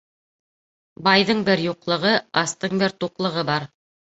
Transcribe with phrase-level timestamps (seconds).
[1.09, 2.15] Байҙың бер юҡлығы,
[2.45, 3.71] астың бер туҡлығы бар.